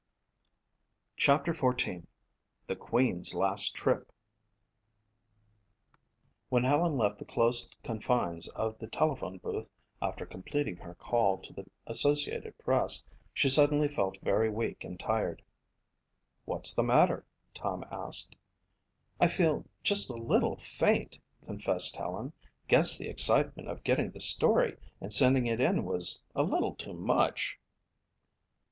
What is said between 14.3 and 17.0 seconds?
weak and tired. "What's the